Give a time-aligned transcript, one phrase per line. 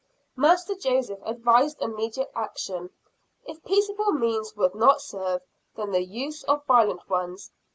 [0.35, 2.89] Master Joseph advised immediate action
[3.45, 5.43] if peaceable means would not serve,
[5.75, 7.51] then the use of violent ones.